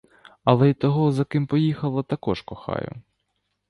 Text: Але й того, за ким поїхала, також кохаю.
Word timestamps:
Але 0.43 0.69
й 0.69 0.73
того, 0.73 1.11
за 1.11 1.25
ким 1.25 1.47
поїхала, 1.47 2.03
також 2.03 2.41
кохаю. 2.41 3.01